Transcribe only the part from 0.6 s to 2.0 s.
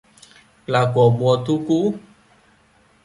Là của mùa thu cũ